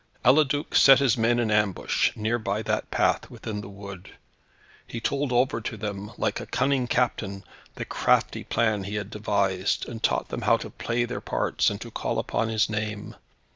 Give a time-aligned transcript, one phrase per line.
[0.25, 4.09] Eliduc set his men in ambush, near by that path, within the wood.
[4.87, 7.43] He told over to them, like a cunning captain,
[7.75, 11.79] the crafty plan he had devised, and taught them how to play their parts, and
[11.81, 13.13] to call upon his name.